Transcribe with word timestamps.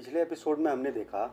पिछले 0.00 0.20
एपिसोड 0.22 0.58
में 0.58 0.70
हमने 0.70 0.90
देखा, 0.90 1.24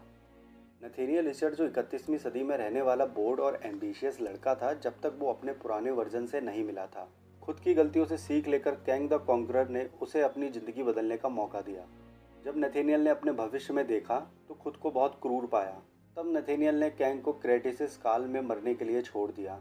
नथेनियल 0.83 1.25
रिचर्ड 1.25 1.53
जो 1.55 1.66
इकतीसवीं 1.66 2.17
सदी 2.17 2.42
में 2.44 2.56
रहने 2.58 2.82
वाला 2.82 3.05
बोर्ड 3.09 3.40
और 3.40 3.59
एम्बिशियस 3.66 4.17
लड़का 4.21 4.55
था, 4.55 4.71
जब 4.74 5.00
तक 5.04 5.13
वो 5.20 5.29
अपने 5.29 5.51
पुराने 5.51 5.92
वर्जन 5.92 6.25
से 6.25 6.42
नहीं 6.42 6.63
मिला 6.63 6.86
था। 6.86 7.08
खुद 7.42 7.60
की 7.60 7.74
गलतियों 7.74 8.06
से 8.06 8.18
सीख 8.18 8.48
लेकर 8.48 8.76
कैंग 8.86 9.10
द 9.10 9.20
कॉन्करर 9.28 9.70
ने 9.70 9.88
उसे 10.02 10.22
अपनी 10.22 10.50
ज़िंदगी 10.50 10.84
बदलने 10.84 11.18
का 11.18 11.30
मौका 11.30 11.62
दिया। 11.62 11.86
जब 12.46 12.58
नथेनियल 12.58 13.02
ने 13.02 13.10
अपने 13.10 13.32
भविष्य 13.34 13.74
में 13.74 13.86
देखा 13.88 14.20
तो 14.47 14.53
खुद 14.53 14.76
को 14.76 14.92
बहुत 14.92 15.18
क्रूर 15.22 15.46
पाया। 15.46 15.81
तब 16.18 16.36
नथेनियल 16.38 16.75
ने 16.75 16.89
कैंग 16.89 17.21
को 17.21 17.34
क्रेटिसिस 17.36 17.97
काल 17.97 18.25
में 18.25 18.41
मरने 18.41 18.73
के 18.73 18.86
लिए 18.86 19.02
छोड़ 19.04 19.31
दिया 19.31 19.55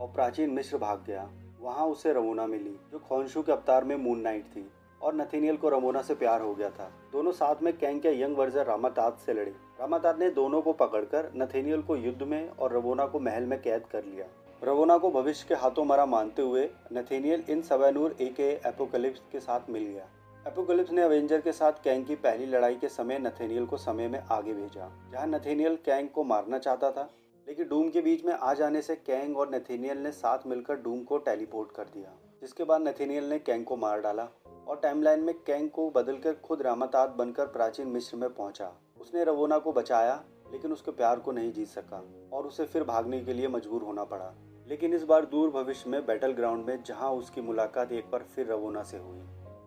और 0.00 0.12
प्राचीन 0.14 0.50
मिस्र 0.50 0.78
भाग 0.78 1.04
गया। 1.06 1.28
वहाँ 1.60 1.86
उसे 1.86 2.12
रमोना 2.12 2.46
मिली, 2.46 2.76
जो 2.92 2.98
खोनशु 3.00 3.42
के 3.42 3.52
अवतार 3.52 3.84
में 3.84 3.96
मून 3.96 4.20
नाइट 4.20 4.44
थी। 4.46 4.68
और 5.04 5.14
नथेनियल 5.14 5.56
को 5.56 5.68
रमोना 5.68 6.02
से 6.02 6.14
प्यार 6.14 6.40
हो 6.40 6.54
गया 6.54 6.70
था। 6.70 6.90
दोनों 7.12 7.32
साथ 7.32 7.62
में 7.62 7.72
कैंग 7.78 8.00
के 8.00 8.10
यंग 8.22 8.36
वर्जन 8.36 8.62
रामातात 8.62 9.18
से 9.18 9.32
लड़े। 9.32 9.50
रामातात 9.80 10.18
ने 10.18 10.30
दोनों 10.30 10.60
को 10.62 10.72
पकड़कर 10.72 11.30
नथेनियल 11.36 11.82
को 11.82 11.96
युद्ध 11.96 12.22
में 12.22 12.48
और 12.48 12.72
रवोना 12.72 13.06
को 13.06 13.20
महल 13.20 13.44
में 13.44 13.60
कैद 13.62 13.86
कर 13.86 14.04
लिया। 14.04 14.26
रवोना 14.64 14.96
को 14.98 15.10
भविष्य 15.10 15.46
के 15.48 15.54
हाथों 15.54 15.84
मरा 15.84 16.06
मानते 16.06 16.42
हुए 16.42 16.68
नथेनियल 16.92 17.44
इन 17.50 17.62
सवैनूर 17.62 18.16
ए 18.20 18.26
के 18.26 18.50
एपोकलिप्स 18.68 19.22
के 19.32 19.40
साथ 19.40 19.70
मिल 19.70 19.82
गया। 19.82 20.06
एपोकलिप्स 20.46 20.92
ने 20.92 21.02
अवेंजर 21.02 21.40
के 21.40 21.52
साथ 21.52 21.82
कैंग 21.84 22.04
की 22.06 22.14
पहली 22.14 22.46
लड़ाई 22.46 22.74
के 22.74 22.88
समय 22.88 23.18
नथेनियल 23.18 23.66
को 23.66 23.76
समय 23.76 24.08
में 24.08 24.18
आगे 24.20 24.54
भेजा, 24.54 24.90
जहाँ 25.12 25.26
नथेनियल 25.26 25.76
कैंग 25.76 26.08
को 26.08 26.24
मारना 26.24 26.58
चाहता 26.58 26.90
था। 26.90 27.08
लेकिन 27.46 27.68
डूम 27.68 27.88
के 27.90 28.00
बीच 28.00 28.24
में 28.24 28.32
आ 28.32 28.52
जाने 28.54 28.82
से 28.82 28.94
कैंग 28.96 29.36
और 29.36 29.54
नथेनियल 29.54 29.98
ने 29.98 30.10
साथ 30.12 30.46
मिलकर 30.46 30.76
डूम 30.76 31.02
को 31.02 31.18
टेलीपोर्ट 31.18 31.72
कर 31.72 31.84
दिया, 31.84 32.12
जिसके 32.40 32.64
बाद 32.64 32.88
नथेनियल 32.88 33.24
ने 33.24 33.38
कैंग 33.38 33.64
को 33.64 33.76
मार 33.76 34.00
डाला। 34.00 34.28
और 34.68 34.76
टाइमलाइन 34.76 35.20
में 35.20 35.34
कैंग 35.38 35.70
को 35.70 35.90
बदलकर 35.90 36.34
खुद 36.34 36.62
रामातात 36.62 37.10
बनकर 37.10 37.46
प्राचीन 37.46 37.88
मिस्र 37.88 38.16
में 38.16 38.34
पहुँचा। 38.34 38.72
उसने 39.00 39.24
रवोना 39.24 39.58
को 39.58 39.72
बचाया, 39.72 40.24
लेकिन 40.52 40.72
उसके 40.72 40.90
प्यार 40.90 41.18
को 41.18 41.32
नहीं 41.32 41.52
जीत 41.52 41.68
सका 41.68 42.02
और 42.32 42.46
उसे 42.46 42.64
फिर 42.64 42.84
भागने 42.84 43.20
के 43.24 43.32
लिए 43.32 43.48
मजबूर 43.48 43.82
होना 43.82 44.04
पड़ा। 44.04 44.32
लेकिन 44.68 44.94
इस 44.94 45.04
बार 45.04 45.24
दूर 45.24 45.50
भविष्य 45.50 45.90
में 45.90 46.06
बैटल 46.06 46.32
ग्राउंड 46.32 46.66
में 46.66 46.82
जहाँ 46.82 47.10
उसकी 47.10 47.40
मुलाकात 47.40 47.92
एक 47.92 48.10
बार 48.10 48.22
फिर 48.22 48.46
रवोना 48.46 48.82
से 48.82 48.98
हुई। 48.98 49.20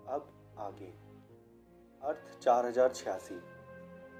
अब 0.10 0.56
आगे। 0.60 0.94
अर्थ 2.02 2.40
चार 2.40 2.66
हज़ार 2.66 2.92
छियासी। 2.92 3.36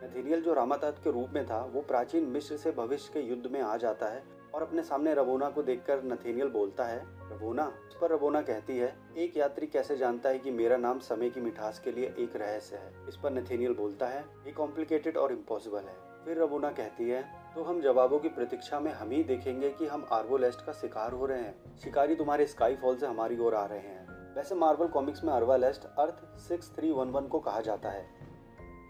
नथेनियल 0.04 0.42
जो 0.42 0.54
रामातात 0.54 1.00
के 1.04 1.12
रूप 1.12 1.30
में 1.30 1.46
था, 1.46 1.64
वो 1.66 1.82
प्राचीन 1.82 2.24
मिस्र 2.24 2.58
से 2.58 2.72
भविष्य 2.72 3.12
के 3.14 3.20
युद्ध 3.20 3.52
में 3.52 3.62
आ 3.62 3.78
जाता 3.78 4.06
है 4.06 4.37
और 4.58 4.64
अपने 4.64 4.82
सामने 4.84 5.14
रवोना 5.14 5.50
को 5.50 5.62
देखकर 5.64 6.04
नथेनियल 6.04 6.48
बोलता 6.48 6.84
है, 6.84 7.02
रवोना 7.32 7.66
इस 7.88 7.96
पर 8.02 8.10
रवोना 8.10 8.42
कहती 8.42 8.78
है, 8.78 8.96
एक 9.18 9.38
यात्री 9.38 9.68
कैसे 9.68 9.98
जानता 9.98 10.30
है 10.30 10.40
कि 10.40 10.52
मेरा 10.52 10.78
नाम 10.78 11.00
समय 11.00 11.30
की 11.30 11.42
मिठास 11.42 11.80
के 11.80 11.92
लिए 11.92 12.06
एक 12.20 12.36
रहस्य 12.36 12.76
है? 12.76 13.08
इस 13.08 13.18
पर 13.18 13.32
नथेनियल 13.32 13.74
बोलता 13.74 14.08
है, 14.08 14.24
ये 14.48 14.52
कॉम्प्लिकेटेड 14.52 15.18
और 15.18 15.32
इम्पॉसिबल 15.32 15.80
है। 15.80 15.96
फिर 16.26 16.38
रवोना 16.38 16.72
कहती 16.72 17.10
है 17.10 17.22
तो 17.56 17.64
हम 17.64 17.82
जवाबों 17.82 18.20
की 18.20 18.30
प्रतीक्षा 18.30 18.80
में 18.80 18.92
हम 18.92 19.12
ही 19.12 19.24
देखेंगे 19.24 19.70
कि 19.70 19.86
हम 19.86 20.08
आर्वोलेस्ट 20.12 20.66
का 20.66 20.72
शिकार 20.72 21.12
हो 21.12 21.26
रहे 21.26 21.42
हैं। 21.42 21.78
शिकारी 21.78 22.16
तुम्हारे 22.16 22.46
स्काई 22.46 22.76
फॉल 22.76 22.98
से 22.98 23.08
हमारी 23.08 23.40
ओर 23.40 23.56
आ 23.56 23.66
रहे 23.66 23.80
हैं। 23.80 24.36
वैसे 24.36 24.56
मार्वल 24.56 24.88
कॉमिक्स 24.88 25.24
में 25.24 25.34
अर्वालेस्ट 25.34 25.86
earth 25.86 26.26
six 26.40 26.74
three 26.76 26.92
one 26.92 27.10
one 27.10 27.28
को 27.28 27.40
कहा 27.40 27.62
जाता 27.62 27.90
है। 27.90 28.06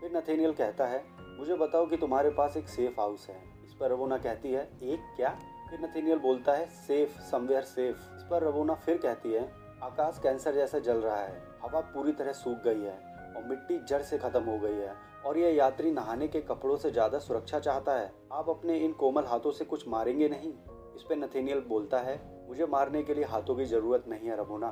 फिर 0.01 0.17
नथेनियल 0.17 0.53
कहता 0.53 0.85
है, 0.85 1.03
मुझे 1.39 1.55
बताओ 1.55 1.85
कि 1.85 1.97
तुम्हारे 1.97 2.29
पास 2.29 2.57
एक 2.57 2.67
सेफ़ 2.67 2.99
हाउस 2.99 3.27
है। 3.29 3.41
इस 3.65 3.73
पर 3.73 3.89
रवोना 3.89 4.17
कहती 4.17 4.51
है, 4.51 4.69
एक 4.83 5.13
क्या? 5.15 5.37
फिर 5.69 5.79
नथेनियल 5.79 6.19
बोलता 6.19 6.53
है, 6.53 6.65
सेफ़, 6.67 7.19
समवेयर 7.21 7.63
सेफ़. 7.63 7.97
इस 8.15 8.23
पर 8.23 8.43
रवोना 8.43 8.73
फिर 8.75 8.97
कहती 8.97 9.31
है, 9.33 9.41
आकाश 9.83 10.19
कैंसर 10.23 10.53
जैसा 10.55 10.79
जल 10.79 10.97
रहा 10.97 11.17
है, 11.17 11.41
हवा 11.61 11.79
पूरी 11.93 12.11
तरह 12.11 12.33
सूख 12.33 12.63
गई 12.63 12.81
है 12.81 12.93
और 13.35 13.43
मिट्टी 13.43 13.77
जड़ 13.79 14.01
से 14.01 14.17
खत्म 14.17 14.43
हो 14.43 14.57
गई 14.59 14.75
है 14.75 14.93
और 15.25 15.37
यह 15.37 15.55
यात्री 15.55 15.91
नहाने 15.91 16.27
के 16.27 16.41
कपड़ों 16.41 16.77
से 16.77 16.91
ज़्यादा 16.91 17.19
सुरक्षा 17.19 17.59
चाहता 17.59 17.93
है। 17.93 18.11
आप 18.33 18.49
अपने 18.49 18.77
इन 18.77 18.93
कोमल 18.93 19.23
हाथों 19.23 19.51
से 19.51 19.65
कुछ 19.65 19.87
मारेंगे 19.87 20.29
नहीं? 20.29 20.53
इस 20.95 21.03
पर 21.03 21.15
नथेनियल 21.15 21.59
बोलता 21.59 21.99
है, 21.99 22.19
मुझे 22.47 22.65
मारने 22.65 23.03
के 23.03 23.13
लिए 23.13 23.25
हाथों 23.25 23.55
की 23.55 23.65
ज़रूरत 23.65 24.05
नहीं 24.07 24.29
है 24.29 24.39
रबोना 24.39 24.67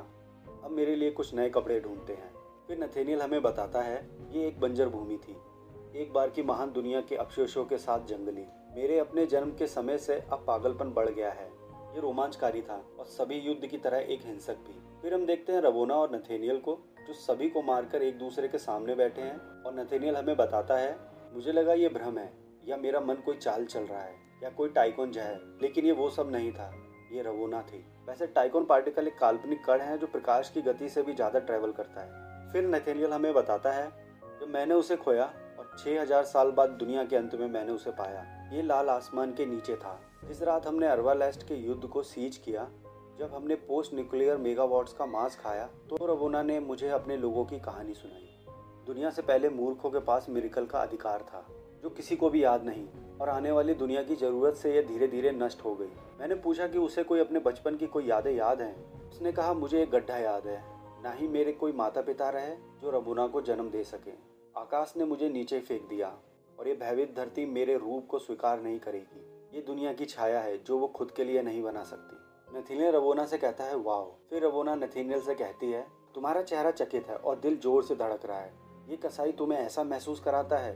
अब 0.64 0.70
मेरे 0.70 0.96
लिए 0.96 1.10
कुछ 1.10 1.34
नए 1.34 1.50
कपड़े 1.50 1.80
ढूंढते 1.80 2.12
हैं। 2.12 2.34
फिर 2.68 2.78
नथेनियल 2.78 3.22
हमें 3.22 3.42
बताता 3.42 3.82
है, 3.82 3.96
ये 4.32 4.46
एक 4.48 4.60
बंजर 4.60 4.88
भूमि 4.88 5.16
थी, 5.18 5.36
एक 6.00 6.12
बार 6.12 6.30
की 6.30 6.42
महान 6.42 6.72
दुनिया 6.72 7.00
के 7.00 7.16
अवशेषों 7.16 7.64
के 7.64 7.78
साथ 7.78 8.06
जंगली। 8.06 8.46
मेरे 8.76 8.98
अपने 8.98 9.24
जन्म 9.26 9.50
के 9.50 9.66
समय 9.66 9.98
से 9.98 10.14
अब 10.32 10.42
पागलपन 10.46 10.90
बढ़ 10.92 11.08
गया 11.08 11.30
है। 11.30 11.44
ये 11.94 12.00
रोमांचकारी 12.00 12.60
था 12.62 12.74
और 12.98 13.04
सभी 13.06 13.34
युद्ध 13.36 13.66
की 13.66 13.78
तरह 13.78 13.98
एक 13.98 14.24
हिंसक 14.24 14.56
भी। 14.66 14.74
फिर 15.02 15.14
हम 15.14 15.24
देखते 15.26 15.52
हैं 15.52 15.60
रवोना 15.60 15.94
और 15.94 16.14
नथेनियल 16.14 16.58
को, 16.58 16.78
जो 17.06 17.12
सभी 17.12 17.48
को 17.48 17.62
मारकर 17.62 18.02
एक 18.02 18.18
दूसरे 18.18 18.48
के 18.48 18.58
सामने 18.58 18.94
बैठे 18.94 19.22
हैं 19.22 19.62
और 19.62 19.74
नथेनियल 19.74 20.16
हमें 20.16 20.36
बताता 20.36 20.76
है, 20.76 20.96
मुझे 21.34 21.52
लगा 21.52 21.72
ये 21.72 21.88
भ्रम 21.88 22.18
है, 22.18 22.30
या 22.68 22.76
मेरा 22.76 23.00
मन 23.00 23.22
कोई 23.26 23.36
चाल 23.36 23.64
चल 23.64 23.82
रहा 23.82 24.02
है, 24.02 24.14
या 24.42 24.50
कोई 24.50 24.68
टाइकोन 24.68 25.12
है 25.16 25.34
लेकिन 25.62 25.86
ये 25.86 25.92
वो 25.92 26.10
सब 26.10 26.30
नहीं 26.32 26.52
था, 26.52 26.70
ये 27.12 27.22
रवोना 27.22 27.62
थी। 27.62 27.84
वैसे 28.08 28.26
टाइकोन 28.26 28.64
पार्टिकल 28.64 29.06
एक 29.06 29.18
काल्पनिक 29.18 29.64
कण 29.64 29.80
है, 29.80 29.98
जो 29.98 30.06
प्रकाश 30.06 30.50
की 30.50 30.62
गति 30.62 30.88
से 30.88 31.02
भी 31.02 31.14
ज़्यादा 31.14 31.38
ट्रेवल 31.40 31.72
करता 31.72 32.00
है। 32.00 32.52
फिर 32.52 32.68
नथेनियल 32.68 33.12
हमें 33.12 33.32
बताता 33.34 33.72
है, 33.72 33.90
जब 34.40 34.48
मैंने 34.48 34.74
उसे 34.74 34.96
खोया 34.96 35.32
और 35.58 35.76
6000 35.78 36.24
साल 36.26 36.50
बाद 36.50 36.70
दुनिया 36.78 37.04
के 37.04 37.16
अंत 37.16 37.34
में 37.34 37.46
मैंने 37.48 37.72
उसे 37.72 37.90
पाया 37.92 38.32
ये 38.46 38.62
लाल 38.62 38.88
आसमान 38.88 39.32
के 39.32 39.44
नीचे 39.46 39.76
था। 39.76 40.00
जिस 40.24 40.42
रात 40.42 40.66
हमने 40.66 40.86
अरवालेस्ट 40.86 41.42
के 41.42 41.54
युद्ध 41.56 41.86
को 41.86 42.02
सीज 42.02 42.36
किया, 42.36 42.68
जब 43.18 43.34
हमने 43.34 43.54
पोस्ट 43.54 43.94
न्यूक्लियर 43.94 44.36
मेगावाट्स 44.36 44.92
का 44.92 45.06
मांस 45.06 45.36
खाया 45.36 45.66
तो 45.90 46.06
रवोना 46.06 46.42
ने 46.42 46.58
मुझे 46.60 46.88
अपने 46.88 47.16
लोगों 47.16 47.44
की 47.44 47.58
कहानी 47.58 47.94
सुनाई। 47.94 48.28
दुनिया 48.86 49.10
से 49.10 49.22
पहले 49.22 49.48
मूर्खों 49.48 49.90
के 49.90 49.98
पास 49.98 50.26
मिरिकल 50.28 50.66
का 50.66 50.78
अधिकार 50.78 51.22
था, 51.22 51.46
जो 51.82 51.90
किसी 51.90 52.16
को 52.16 52.30
भी 52.30 52.44
याद 52.44 52.64
नहीं, 52.64 52.86
और 53.20 53.28
आने 53.28 53.50
वाली 53.50 53.74
दुनिया 53.74 54.02
की 54.02 54.16
ज़रूरत 54.16 54.54
से 54.54 54.74
यह 54.74 54.82
धीरे 54.82 55.08
धीरे 55.08 55.30
नष्ट 55.30 55.64
हो 55.64 55.74
गई। 55.74 55.90
मैंने 56.20 56.34
पूछा 56.34 56.66
कि 56.66 56.78
उसे 56.78 57.02
कोई 57.02 57.20
अपने 57.20 57.38
बचपन 57.38 57.76
की 57.76 57.86
कोई 57.86 58.04
यादें 58.04 58.32
याद 58.32 58.60
हैं? 58.60 59.10
उसने 59.10 59.32
कहा, 59.32 59.52
मुझे 59.54 59.82
एक 59.82 59.90
गड्ढा 59.90 60.16
याद 60.16 60.46
है। 60.46 60.62
ना 61.02 61.12
ही 61.12 61.28
मेरे 61.28 61.52
कोई 61.52 61.72
माता 61.72 62.00
पिता 62.00 62.30
रहे, 62.30 62.54
जो 62.80 62.90
रबुना 62.90 63.26
को 63.26 63.40
जन्म 63.40 63.70
दे 63.70 63.84
सके। 63.84 64.12
आकाश 64.56 64.94
ने 64.96 65.04
मुझे 65.04 65.28
नीचे 65.28 65.60
फेंक 65.60 65.88
दिया। 65.88 66.16
और 66.58 66.68
ये 66.68 66.74
भयभीत 66.74 67.14
धरती 67.16 67.46
मेरे 67.46 67.76
रूप 67.78 68.06
को 68.06 68.18
स्वीकार 68.18 68.60
नहीं 68.60 68.78
करेगी। 68.78 69.56
ये 69.56 69.62
दुनिया 69.62 69.92
की 69.92 70.04
छाया 70.04 70.40
है, 70.40 70.56
जो 70.58 70.78
वो 70.78 70.86
खुद 70.86 71.10
के 71.10 71.24
लिए 71.24 71.42
नहीं 71.42 71.62
बना 71.62 71.82
सकती। 71.84 72.58
नथीनियल 72.58 72.94
रबोना 72.94 73.24
से 73.26 73.38
कहता 73.38 73.64
है 73.64 73.76
वाह 73.76 74.02
फिर 74.30 74.44
रबोना 74.44 74.74
नथीनियल 74.74 75.20
से 75.20 75.34
कहती 75.34 75.70
है, 75.72 75.86
तुम्हारा 76.14 76.42
चेहरा 76.42 76.70
चकित 76.70 77.08
है 77.08 77.16
और 77.16 77.38
दिल 77.38 77.56
ज़ोर 77.56 77.84
से 77.84 77.94
धड़क 77.94 78.26
रहा 78.26 78.38
है। 78.38 78.52
ये 78.88 78.96
कसाई 78.96 79.32
तुम्हें 79.32 79.58
ऐसा 79.58 79.84
महसूस 79.84 80.20
कराता 80.20 80.58
है? 80.58 80.74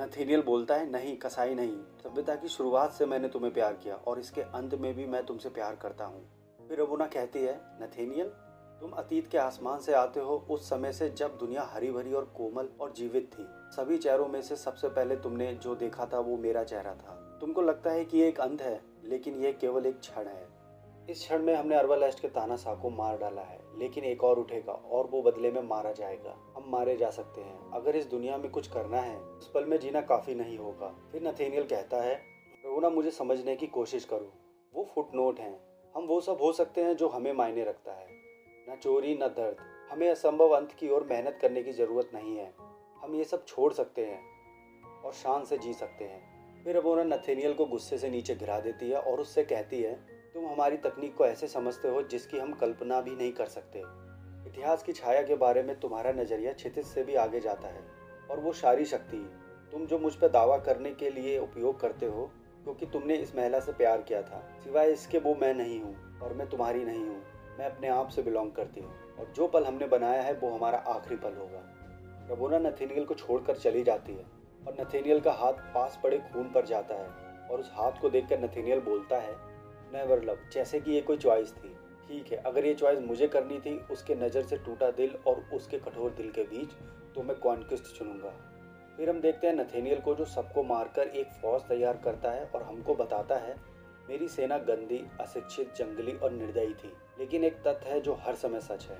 नथीनियल 0.00 0.42
बोलता 0.42 0.74
है, 0.74 0.90
नहीं, 0.90 1.16
कसाई 1.16 1.54
नहीं। 1.54 1.76
सभ्यता 2.02 2.34
की 2.34 2.48
शुरुआत 2.48 2.92
से 2.92 3.06
मैंने 3.06 3.28
तुम्हें 3.28 3.52
प्यार 3.54 3.72
किया 3.72 3.94
और 3.96 4.18
इसके 4.20 4.40
अंत 4.40 4.74
में 4.74 4.94
भी 4.94 5.06
मैं 5.06 5.24
तुमसे 5.26 5.48
प्यार 5.48 5.76
करता 5.76 6.04
हूँ। 6.04 6.24
फिर 6.68 6.80
रबुना 6.80 7.06
कहती 7.06 7.38
है, 7.38 7.54
नथेनियल 7.82 8.32
तुम 8.82 8.90
अतीत 8.90 9.26
के 9.26 9.38
आसमान 9.38 9.78
से 9.78 9.92
आते 9.92 10.20
हो, 10.20 10.46
उस 10.50 10.70
समय 10.70 10.92
से 10.92 11.08
जब 11.08 11.38
दुनिया 11.38 11.62
हरी 11.62 11.92
भरी 11.92 12.12
और 12.12 12.24
कोमल 12.24 12.68
और 12.80 12.92
जीवित 12.92 13.30
थी। 13.38 13.46
सभी 13.48 13.98
चेहरों 13.98 14.28
में 14.28 14.42
से 14.42 14.56
सबसे 14.56 14.88
पहले 14.88 15.16
तुमने 15.16 15.54
जो 15.54 15.74
देखा 15.74 16.06
था, 16.06 16.18
वो 16.18 16.36
मेरा 16.36 16.64
चेहरा 16.64 16.94
था। 16.94 17.38
तुमको 17.40 17.62
लगता 17.62 17.90
है 17.90 18.04
कि 18.04 18.18
ये 18.18 18.28
एक 18.28 18.40
अंत 18.40 18.62
है, 18.62 18.80
लेकिन 19.04 19.34
ये 19.34 19.52
केवल 19.52 19.86
एक 19.86 19.98
क्षण 19.98 20.26
है। 20.26 20.48
इस 21.10 21.18
क्षण 21.18 21.42
में 21.42 21.54
हमने 21.54 21.76
अरवालेस्ट 21.76 22.20
के 22.20 22.28
तानाशाह 22.28 22.74
को 22.74 22.90
मार 22.90 23.18
डाला 23.18 23.42
है, 23.42 23.78
लेकिन 23.78 24.04
एक 24.04 24.24
और 24.24 24.38
उठेगा, 24.38 24.72
और 24.72 25.06
वो 25.06 25.22
बदले 25.22 25.50
में 25.52 25.62
मारा 25.62 25.92
जाएगा। 25.92 26.52
हम 26.56 26.64
मारे 26.66 26.96
जा 26.96 27.10
सकते 27.10 27.40
हैं। 27.40 27.70
अगर 27.70 27.96
इस 27.96 28.06
दुनिया 28.06 28.36
में 28.36 28.50
कुछ 28.50 28.68
करना 28.68 28.98
है, 28.98 29.20
उस 29.20 29.50
पल 29.54 29.64
में 29.64 29.80
जीना 29.80 30.00
काफ़ी 30.00 30.34
नहीं 30.34 30.58
होगा। 30.58 31.08
फिर 31.12 31.22
नथेनियल 31.22 31.62
कहता 31.62 31.96
है 31.96 32.14
रोना 32.64 32.90
मुझे 32.90 33.10
समझने 33.10 33.56
की 33.56 33.66
कोशिश 33.66 34.04
करो। 34.04 34.32
वो 34.74 34.84
फुट 34.94 35.08
नोट 35.14 35.40
है। 35.40 35.60
हम 35.96 36.04
वो 36.04 36.20
सब 36.20 36.38
हो 36.42 36.52
सकते 36.52 36.82
हैं 36.82 36.96
जो 36.96 37.08
हमें 37.08 37.32
मायने 37.32 37.64
रखता 37.64 37.92
है। 37.92 38.21
न 38.68 38.74
चोरी, 38.76 39.14
न 39.14 39.26
दर्द। 39.28 39.56
हमें 39.90 40.08
असंभव 40.10 40.50
अंत 40.50 40.72
की 40.72 40.88
ओर 40.88 41.06
मेहनत 41.10 41.38
करने 41.42 41.62
की 41.62 41.72
ज़रूरत 41.72 42.10
नहीं 42.14 42.36
है। 42.36 42.52
हम 43.00 43.14
ये 43.14 43.24
सब 43.24 43.44
छोड़ 43.46 43.72
सकते 43.72 44.04
हैं 44.04 44.20
और 45.04 45.12
शान 45.12 45.44
से 45.44 45.58
जी 45.58 45.72
सकते 45.72 46.04
हैं। 46.04 46.62
फिर 46.64 46.76
रबोना 46.76 47.04
नथेनियल 47.04 47.54
को 47.54 47.66
गुस्से 47.66 47.98
से 47.98 48.10
नीचे 48.10 48.34
गिरा 48.34 48.58
देती 48.60 48.90
है 48.90 49.00
और 49.00 49.20
उससे 49.20 49.44
कहती 49.44 49.80
है, 49.82 49.94
तुम 50.34 50.46
हमारी 50.46 50.76
तकनीक 50.76 51.14
को 51.16 51.24
ऐसे 51.26 51.46
समझते 51.48 51.88
हो 51.88 52.02
जिसकी 52.02 52.38
हम 52.38 52.52
कल्पना 52.52 53.00
भी 53.00 53.10
नहीं 53.10 53.32
कर 53.32 53.46
सकते। 53.46 53.82
इतिहास 54.48 54.82
की 54.82 54.92
छाया 54.92 55.22
के 55.22 55.34
बारे 55.36 55.62
में 55.62 55.78
तुम्हारा 55.80 56.12
नज़रिया 56.12 56.52
क्षितिज 56.52 56.86
से 56.86 57.04
भी 57.04 57.14
आगे 57.16 57.40
जाता 57.40 57.68
है 57.68 57.84
और 58.30 58.40
वो 58.40 58.52
सारी 58.52 58.84
शक्ति। 58.84 59.24
तुम 59.72 59.86
जो 59.86 59.98
मुझ 59.98 60.14
पर 60.14 60.28
दावा 60.28 60.56
करने 60.60 60.90
के 60.92 61.10
लिए 61.10 61.38
उपयोग 61.38 61.80
करते 61.80 62.06
हो, 62.06 62.30
क्योंकि 62.64 62.86
तुमने 62.86 63.16
इस 63.16 63.34
महिला 63.36 63.60
से 63.60 63.72
प्यार 63.72 64.02
किया 64.02 64.22
था। 64.22 64.40
सिवाय 64.64 64.92
इसके 64.92 65.18
वो 65.18 65.34
मैं 65.34 65.54
नहीं 65.54 65.80
हूँ 65.80 66.20
और 66.20 66.32
मैं 66.32 66.48
तुम्हारी 66.48 66.84
नहीं 66.84 67.06
हूँ। 67.06 67.22
मैं 67.58 67.66
अपने 67.66 67.88
आप 67.88 68.08
से 68.08 68.22
बिलोंग 68.22 68.50
करती 68.52 68.80
हूँ 68.80 68.90
और 69.18 69.32
जो 69.36 69.46
पल 69.48 69.64
हमने 69.64 69.86
बनाया 69.88 70.22
है 70.22 70.32
वो 70.34 70.50
हमारा 70.50 70.78
आखिरी 70.88 71.16
पल 71.16 71.34
होगा। 71.34 71.62
रबोना 72.30 72.58
नथेनियल 72.60 73.04
को 73.04 73.14
छोड़कर 73.14 73.56
चली 73.56 73.82
जाती 73.82 74.12
है 74.12 74.24
और 74.62 74.76
नथेनियल 74.80 75.20
का 75.20 75.32
हाथ 75.34 75.52
पास 75.74 75.98
पड़े 76.02 76.18
खून 76.32 76.50
पर 76.52 76.66
जाता 76.66 76.94
है 76.94 77.48
और 77.48 77.60
उस 77.60 77.70
हाथ 77.74 78.00
को 78.00 78.10
देखकर 78.10 78.40
नथेनियल 78.40 78.80
बोलता 78.80 79.16
है 79.18 79.34
नेवर 79.92 80.22
लव 80.24 80.38
जैसे 80.52 80.80
कि 80.80 80.90
ये 80.90 81.00
कोई 81.00 81.16
चॉइस 81.16 81.52
थी। 81.54 81.74
ठीक 82.08 82.30
है, 82.32 82.36
अगर 82.38 82.66
ये 82.66 82.74
चॉइस 82.74 82.98
मुझे 83.00 83.26
करनी 83.28 83.58
थी, 83.60 83.76
उसके 83.90 84.14
नज़र 84.14 84.42
से 84.42 84.56
टूटा 84.56 84.90
दिल 84.90 85.14
और 85.26 85.44
उसके 85.54 85.78
कठोर 85.78 86.10
दिल 86.10 86.30
के 86.30 86.42
बीच 86.46 86.72
तो 87.14 87.22
मैं 87.22 87.36
कॉन्क्विस्ट 87.38 87.96
चुनूँगा। 87.98 88.32
फिर 88.96 89.10
हम 89.10 89.20
देखते 89.20 89.46
हैं 89.46 89.54
नथेनियल 89.54 90.00
को 90.00 90.14
जो 90.14 90.24
सबको 90.26 90.62
मारकर 90.64 91.08
एक 91.10 91.32
फौज 91.42 91.62
तैयार 91.62 92.00
करता 92.04 92.30
है 92.30 92.44
और 92.46 92.62
हमको 92.62 92.94
बताता 92.94 93.36
है 93.38 93.54
मेरी 94.08 94.28
सेना 94.28 94.58
गंदी, 94.58 95.04
अशिक्षित, 95.20 95.74
जंगली 95.74 96.12
और 96.12 96.32
निर्दयी 96.32 96.74
थी, 96.74 96.92
लेकिन 97.18 97.44
एक 97.44 97.54
तथ्य 97.56 97.90
है 97.90 98.00
जो 98.00 98.14
हर 98.14 98.34
समय 98.34 98.60
सच 98.60 98.86
है। 98.86 98.98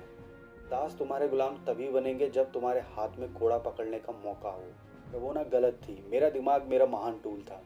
दास 0.69 0.95
तुम्हारे 0.99 1.27
गुलाम 1.27 1.57
तभी 1.65 1.89
बनेंगे 1.89 2.29
जब 2.29 2.51
तुम्हारे 2.51 2.79
हाथ 2.79 3.17
में 3.19 3.33
घोड़ा 3.33 3.57
पकड़ने 3.57 3.99
का 3.99 4.13
मौका 4.25 4.49
हो। 4.49 4.63
रवोना 5.13 5.43
गलत 5.43 5.79
थी, 5.83 6.03
मेरा 6.09 6.29
दिमाग 6.29 6.67
मेरा 6.67 6.85
महान 6.85 7.19
टूल 7.23 7.41
था। 7.41 7.63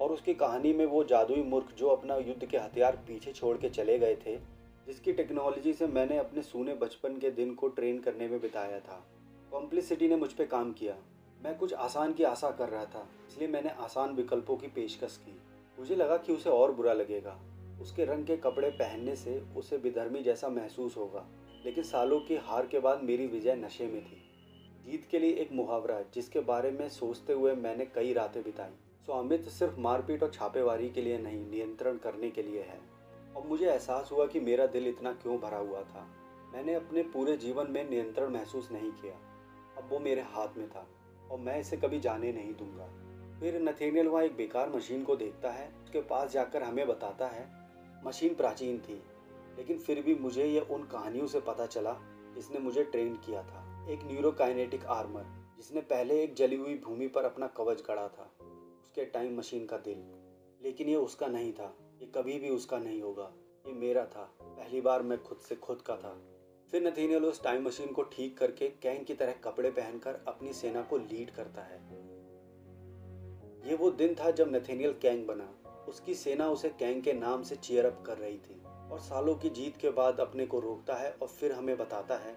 और 0.00 0.12
उसकी 0.12 0.34
कहानी 0.34 0.72
में 0.72 0.84
वो 0.86 1.04
जादुई 1.04 1.42
मूर्ख 1.42 1.72
जो 1.72 1.88
अपना 1.88 2.16
युद्ध 2.16 2.44
के 2.46 2.58
हथियार 2.58 2.96
पीछे 2.96 3.32
छोड़ 3.32 3.56
के 3.56 3.68
चले 3.68 3.98
गए 3.98 4.16
थे, 4.16 4.36
जिसकी 4.86 5.12
टेक्नोलॉजी 5.12 5.72
से 5.72 5.86
मैंने 5.86 6.18
अपने 6.18 6.42
सूने 6.42 6.74
बचपन 6.74 7.18
के 7.18 7.30
दिन 7.30 7.54
को 7.54 7.68
ट्रेन 7.68 7.98
करने 7.98 8.28
में 8.28 8.40
बिताया 8.40 8.80
था। 8.80 9.02
कॉम्प्लिसिटी 9.50 10.08
ने 10.08 10.16
मुझ 10.16 10.32
पर 10.32 10.46
काम 10.46 10.72
किया। 10.72 10.96
मैं 11.44 11.56
कुछ 11.58 11.74
आसान 11.74 12.12
की 12.12 12.24
आशा 12.24 12.50
कर 12.50 12.68
रहा 12.68 12.84
था, 12.84 13.06
इसलिए 13.28 13.48
मैंने 13.48 13.70
आसान 13.70 14.14
विकल्पों 14.14 14.56
की 14.56 14.66
पेशकश 14.66 15.16
की। 15.16 15.41
मुझे 15.82 15.96
लगा 15.96 16.16
कि 16.16 16.32
उसे 16.32 16.50
और 16.50 16.72
बुरा 16.72 16.92
लगेगा। 16.92 17.40
उसके 17.80 18.04
रंग 18.04 18.26
के 18.26 18.36
कपड़े 18.36 18.70
पहनने 18.70 19.16
से 19.16 19.44
उसे 19.56 19.76
विधर्मी 19.76 20.22
जैसा 20.22 20.48
महसूस 20.48 20.96
होगा, 20.96 21.26
लेकिन 21.64 21.84
सालों 21.84 22.20
की 22.20 22.36
हार 22.36 22.66
के 22.66 22.78
बाद 22.78 23.02
मेरी 23.02 23.26
विजय 23.26 23.54
नशे 23.54 23.86
में 23.86 24.04
थी। 24.04 24.22
जीत 24.86 25.08
के 25.10 25.18
लिए 25.18 25.30
एक 25.30 25.52
मुहावरा, 25.52 26.00
जिसके 26.14 26.40
बारे 26.40 26.70
में 26.70 26.88
सोचते 26.88 27.32
हुए 27.32 27.54
मैंने 27.54 27.86
कई 27.86 28.12
रातें 28.12 28.42
बिताई। 28.42 28.70
स्वामित्व 29.04 29.50
सिर्फ़ 29.50 29.80
मारपीट 29.80 30.22
और 30.22 30.30
छापेवारी 30.30 30.90
के 30.90 31.02
लिए 31.02 31.18
नहीं, 31.18 31.50
नियंत्रण 31.50 31.96
करने 31.96 32.30
के 32.30 32.42
लिए 32.42 32.60
है। 32.60 32.80
और 33.36 33.46
मुझे 33.46 33.70
एहसास 33.70 34.08
हुआ 34.12 34.26
कि 34.26 34.40
मेरा 34.40 34.66
दिल 34.66 34.88
इतना 34.88 35.12
क्यों 35.12 35.38
भरा 35.38 35.58
हुआ 35.58 35.82
था। 35.82 36.06
मैंने 36.52 36.74
अपने 36.74 37.02
पूरे 37.02 37.36
जीवन 37.36 37.66
में 37.70 37.90
नियंत्रण 37.90 38.30
महसूस 38.30 38.72
नहीं 38.72 38.90
किया। 38.90 39.14
अब 39.78 39.88
वो 39.92 39.98
मेरे 39.98 40.22
हाथ 40.22 40.48
में 40.56 40.68
था, 40.70 40.86
और 41.30 41.38
मैं 41.38 41.60
इसे 41.60 41.76
कभी 41.76 42.00
जाने 42.00 42.32
नहीं 42.32 42.54
दूँगा। 42.54 43.11
फिर 43.42 43.60
नथेनियल 43.62 44.08
वहाँ 44.08 44.24
एक 44.24 44.36
बेकार 44.36 44.68
मशीन 44.70 45.02
को 45.04 45.14
देखता 45.16 45.50
है, 45.50 45.66
उसके 45.82 46.00
पास 46.00 46.30
जाकर 46.30 46.62
हमें 46.62 46.86
बताता 46.88 47.26
है। 47.26 47.46
मशीन 48.04 48.34
प्राचीन 48.34 48.78
थी, 48.78 49.02
लेकिन 49.56 49.78
फिर 49.78 50.02
भी 50.02 50.14
मुझे 50.14 50.44
ये 50.44 50.60
उन 50.60 50.82
कहानियों 50.82 51.26
से 51.26 51.40
पता 51.40 51.66
चला 51.66 51.96
जिसने 52.34 52.58
मुझे 52.58 52.84
ट्रेन 52.84 53.16
किया 53.16 53.42
था। 53.42 53.86
एक 53.90 54.04
न्यूरोकाइनेटिक 54.04 54.84
आर्मर, 54.84 55.24
जिसने 55.56 55.80
पहले 55.80 56.22
एक 56.22 56.34
जली 56.34 56.56
हुई 56.56 56.74
भूमि 56.78 57.08
पर 57.08 57.24
अपना 57.24 57.46
कवच 57.46 57.82
गढ़ा 57.88 58.06
था। 58.08 58.30
उसके 58.82 59.04
टाइम 59.04 59.38
मशीन 59.38 59.66
का 59.66 59.76
दिल, 59.76 60.04
लेकिन 60.62 60.88
ये 60.88 60.96
उसका 60.96 61.26
नहीं 61.26 61.52
था। 61.52 61.74
ये 62.00 62.06
कभी 62.06 62.38
भी 62.38 62.50
उसका 62.50 62.78
नहीं 62.78 63.02
होगा। 63.02 63.30
ये 63.66 63.72
मेरा 63.72 64.04
था, 64.06 64.30
पहली 64.42 64.80
बार 64.80 65.02
मैं 65.02 65.22
खुद 65.22 65.38
से 65.38 65.56
खुद 65.56 65.80
का 65.80 65.96
था। 65.96 66.16
फिर 66.72 66.86
नथीनियल 66.86 67.24
उस 67.24 67.42
टाइम 67.42 67.66
मशीन 67.66 67.92
को 67.92 68.02
ठीक 68.02 68.38
करके 68.38 68.68
कैंग 68.68 69.04
की 69.06 69.14
तरह 69.14 69.32
कपड़े 69.32 69.70
पहनकर 69.70 70.24
अपनी 70.28 70.52
सेना 70.52 70.82
को 70.82 70.96
लीड 70.96 71.30
करता 71.30 71.62
है। 71.62 72.11
ये 73.64 73.74
वो 73.74 73.90
दिन 73.92 74.14
था 74.14 74.30
जब 74.30 74.54
नथेनियल 74.54 74.94
कैंग 75.02 75.26
बना। 75.26 75.48
उसकी 75.88 76.14
सेना 76.14 76.48
उसे 76.48 76.68
कैंग 76.78 77.02
के 77.02 77.12
नाम 77.12 77.42
से 77.42 77.56
चेयर 77.56 77.86
अप 77.86 78.02
कर 78.06 78.16
रही 78.16 78.36
थी 78.38 78.60
और 78.90 78.98
सालों 79.00 79.34
की 79.34 79.48
जीत 79.50 79.76
के 79.76 79.90
बाद 79.92 80.20
अपने 80.20 80.46
को 80.46 80.60
रोकता 80.60 80.94
है 80.94 81.10
और 81.12 81.28
फिर 81.28 81.52
हमें 81.52 81.76
बताता 81.78 82.14
है, 82.16 82.36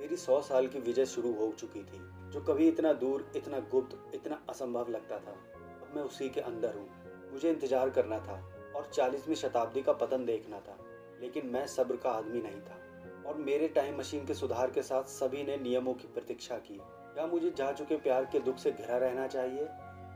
मेरी 0.00 0.16
सौ 0.16 0.40
साल 0.42 0.66
की 0.66 0.78
विजय 0.80 1.06
शुरू 1.06 1.32
हो 1.34 1.52
चुकी 1.58 1.82
थी, 1.82 2.00
जो 2.32 2.40
कभी 2.42 2.68
इतना 2.68 2.92
दूर, 2.94 3.30
इतना 3.36 3.58
गुप्त, 3.70 3.96
इतना 4.14 4.40
असंभव 4.50 4.90
लगता 4.90 5.18
था। 5.18 5.36
अब 5.82 5.96
मैं 5.96 6.02
उसी 6.02 6.28
के 6.28 6.40
अंदर 6.42 6.74
हूँ। 6.74 6.88
मुझे 7.32 7.50
इंतज़ार 7.50 7.90
करना 7.90 8.18
था 8.18 8.42
और 8.76 8.90
चालीसवीं 8.94 9.36
शताब्दी 9.36 9.82
का 9.82 9.92
पतन 9.94 10.24
देखना 10.24 10.60
था, 10.60 10.78
लेकिन 11.20 11.46
मैं 11.46 11.66
सब्र 11.68 11.96
का 11.96 12.10
आदमी 12.10 12.40
नहीं 12.40 12.60
था 12.60 12.82
और 13.26 13.36
मेरे 13.38 13.68
टाइम 13.70 13.98
मशीन 13.98 14.26
के 14.26 14.34
सुधार 14.34 14.70
के 14.70 14.82
साथ 14.82 15.04
सभी 15.10 15.42
ने 15.44 15.56
नियमों 15.58 15.94
की 15.94 16.08
प्रतीक्षा 16.14 16.56
की। 16.60 16.78
क्या 17.14 17.26
मुझे 17.26 17.50
जा 17.50 17.70
चुके 17.72 17.96
प्यार 17.98 18.24
के 18.24 18.38
दुख 18.40 18.58
से 18.58 18.70
घिरा 18.72 18.96
रहना 18.98 19.26
चाहिए? 19.28 19.68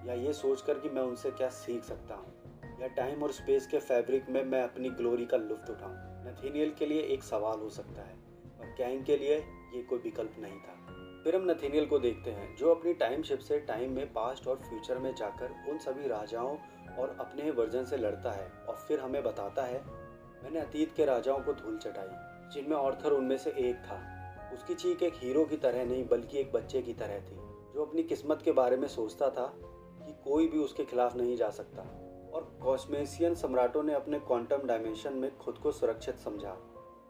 या 0.06 0.14
ये 0.14 0.32
सोचकर 0.32 0.78
कि 0.78 0.88
मैं 0.88 1.02
उनसे 1.02 1.30
क्या 1.30 1.48
सीख 1.48 1.84
सकता 1.84 2.14
हूँ? 2.14 2.32
या 2.80 2.86
टाइम 2.86 3.22
और 3.22 3.32
स्पेस 3.32 3.66
के 3.66 3.78
फैब्रिक 3.78 4.28
में 4.28 4.44
मैं 4.44 4.62
अपनी 4.62 4.90
ग्लोरी 4.90 5.26
का 5.26 5.36
लुफ्त 5.36 5.70
उठाऊं? 5.70 5.94
नथीनियल 6.26 6.70
के 6.70 6.86
लिए 6.86 7.00
एक 7.00 7.22
सवाल 7.22 7.58
हो 7.58 7.68
सकता 7.70 8.02
है, 8.02 8.14
और 8.60 8.66
कैंग 8.66 9.04
के 9.04 9.16
लिए 9.16 9.36
ये 9.74 9.82
कोई 9.82 9.98
विकल्प 9.98 10.36
नहीं 10.38 10.60
था। 10.60 10.76
फिर 11.24 11.36
हम 11.36 11.50
नथीनियल 11.50 11.86
को 11.86 11.98
देखते 11.98 12.30
हैं, 12.30 12.56
जो 12.56 12.74
अपनी 12.74 12.94
टाइम 12.94 13.22
शिप 13.22 13.38
से 13.38 13.58
टाइम 13.58 13.92
में 13.92 14.12
पास्ट 14.12 14.46
और 14.46 14.56
फ्यूचर 14.56 14.98
में 14.98 15.14
जाकर 15.14 15.50
उन 15.68 15.78
सभी 15.78 16.08
राजाओं 16.08 16.56
और 16.98 17.16
अपने 17.20 17.50
वर्जन 17.50 17.84
से 17.84 17.96
लड़ता 17.96 18.32
है, 18.32 18.50
और 18.68 18.74
फिर 18.76 19.00
हमें 19.00 19.22
बताता 19.22 19.62
है, 19.62 19.84
मैंने 20.44 20.60
अतीत 20.60 20.94
के 20.96 21.04
राजाओं 21.04 21.40
को 21.40 21.52
धूल 21.52 21.78
चटाई, 21.78 22.50
जिनमें 22.50 22.76
ऑर्थर 22.76 23.10
उनमें 23.10 23.38
से 23.38 23.50
एक 23.50 23.76
था। 23.76 24.00
उसकी 24.54 24.74
चीख 24.74 25.02
एक 25.02 25.14
हीरो 25.16 25.44
की 25.44 25.56
तरह 25.56 25.84
नहीं, 25.84 26.08
बल्कि 26.08 26.38
एक 26.38 26.52
बच्चे 26.52 26.82
की 26.82 26.92
तरह 26.92 27.20
थी, 27.20 27.36
जो 27.74 27.84
अपनी 27.84 28.02
किस्मत 28.02 28.42
के 28.42 28.52
बारे 28.52 28.76
में 28.76 28.88
सोचता 28.88 29.30
था 29.30 29.54
कोई 30.24 30.48
भी 30.48 30.58
उसके 30.58 30.84
खिलाफ 30.84 31.16
नहीं 31.16 31.36
जा 31.36 31.50
सकता। 31.50 31.82
और 32.34 32.58
कॉस्मेसियन 32.62 33.34
सम्राटों 33.34 33.82
ने 33.82 33.94
अपने 33.94 34.18
क्वांटम 34.18 34.56
डायमेंशन 34.56 35.12
में 35.12 35.38
खुद 35.38 35.58
को 35.58 35.72
सुरक्षित 35.72 36.18
समझा। 36.18 36.56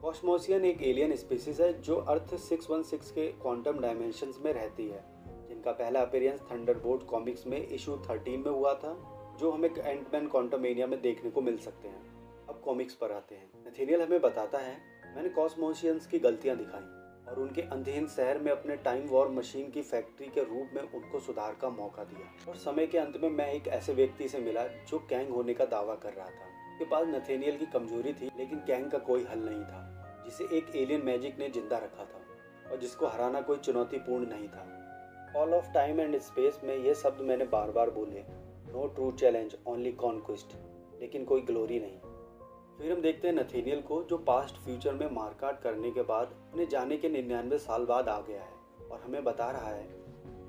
कॉस्मोसियन 0.03 0.65
एक 0.65 0.83
एलियन 0.83 1.17
स्पीसीज 1.17 1.61
है 1.61 1.81
जो 1.81 1.97
अर्थ 1.97 2.37
616 2.37 3.11
के 3.11 3.33
क्वांटम 3.33 3.81
डायमेंशन 3.81 4.33
में 4.41 4.53
रहती 4.53 4.89
है, 4.89 5.05
जिनका 5.49 5.73
पहला 5.73 6.01
अपीयरेंस 6.01 6.41
थंडरबोल्ट 6.41 7.03
कॉमिक्स 7.03 7.47
में 7.47 7.69
इशू 7.69 7.97
13 7.97 8.39
में 8.39 8.53
हुआ 8.53 8.75
था, 8.75 9.17
जो 9.41 9.51
हमें 9.51 9.77
एंटमैन 9.77 10.29
क्वांटम 10.29 10.67
एरिया 10.67 10.87
में 10.87 11.01
देखने 11.01 11.31
को 11.31 11.41
मिल 11.41 11.59
सकते 11.59 11.89
हैं। 11.89 12.21
अब 12.47 12.61
कॉमिक्स 12.65 12.95
पर 12.95 13.13
आते 13.13 13.35
हैं। 13.35 13.51
नथेनियल 13.69 14.03
हमें 14.03 14.21
बताता 14.21 14.59
है, 14.59 14.79
मैंने 15.17 15.29
कॉस्मोशियंस 15.29 16.06
की 16.06 16.19
गलतियाँ 16.19 16.56
दिखाई। 16.56 17.00
और 17.31 17.38
उनके 17.38 17.62
अंधहीन 17.62 18.06
शहर 18.09 18.38
में 18.38 18.50
अपने 18.53 18.77
टाइम 18.77 19.06
वॉर 19.09 19.29
मशीन 19.31 19.71
की 19.71 19.82
फैक्ट्री 19.82 20.27
के 20.27 20.44
रूप 20.44 20.71
में 20.75 20.82
उनको 20.82 21.21
सुधार 21.21 21.56
का 21.61 21.69
मौका 21.71 22.05
दिया। 22.05 22.50
और 22.50 22.56
समय 22.59 22.87
के 22.87 22.99
अंत 22.99 23.17
में 23.23 23.29
मैं 23.31 23.50
एक 23.53 23.69
ऐसे 23.69 23.93
व्यक्ति 23.94 24.29
से 24.29 24.38
मिला 24.38 24.67
जो 24.91 24.99
कैंग 25.11 25.31
होने 25.31 25.55
का 25.55 25.65
दावा 25.67 25.94
कर 25.97 26.12
रहा 26.12 26.27
था। 26.27 26.49
उसके 26.73 26.85
पास 26.87 27.06
नथेनियल 27.06 27.56
की 27.56 27.67
कमज़ोरी 27.69 28.12
थी, 28.12 28.31
लेकिन 28.38 28.59
कैंग 28.59 28.91
का 28.91 28.99
कोई 29.00 29.25
हल 29.25 29.38
नहीं 29.41 29.62
था, 29.62 30.23
जिसे 30.25 30.44
एक 30.56 30.77
एलियन 30.77 31.03
मैजिक 31.05 31.38
ने 31.38 31.49
ज़िंदा 31.50 31.79
रखा 31.79 32.05
था 32.05 32.71
और 32.71 32.81
जिसको 32.81 33.06
हराना 33.06 33.41
कोई 33.41 33.56
चुनौतीपूर्ण 33.59 34.29
नहीं 34.29 34.49
था। 34.49 34.67
All 35.37 35.55
of 35.55 35.73
time 35.75 36.00
and 36.00 36.19
space 36.21 36.61
में 36.65 36.77
ये 36.77 36.94
शब्द 36.94 37.21
मैंने 37.23 37.44
बार 37.47 37.71
बार 37.71 37.91
बोले 37.91 38.25
no 38.73 38.87
true 38.87 39.11
challenge 39.12 39.56
only 39.67 39.93
conquest 39.99 40.56
लेकिन 41.00 41.25
कोई 41.25 41.41
ग्लोरी 41.41 41.79
नहीं। 41.81 42.10
फिर 42.81 42.93
हम 42.93 43.00
देखते 43.03 43.29
हैं 43.29 43.35
नथेनियल 43.35 43.81
को, 43.81 44.03
जो 44.03 44.17
पास्ट 44.19 44.56
फ्यूचर 44.56 44.94
में 44.94 45.11
मारकाट 45.11 45.61
करने 45.62 45.91
के 45.91 46.03
बाद, 46.03 46.29
अपने 46.50 46.67
जाने 46.67 46.97
के 46.97 47.09
निन्यानवे 47.09 47.59
साल 47.59 47.85
बाद 47.85 48.09
आ 48.09 48.21
गया 48.21 48.43
है 48.43 48.88
और 48.91 49.00
हमें 49.00 49.25
बता 49.25 49.50
रहा 49.50 49.71
है, 49.71 49.85